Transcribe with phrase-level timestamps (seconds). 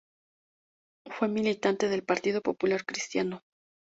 [1.11, 3.43] Fue militante del Partido Popular Cristiano.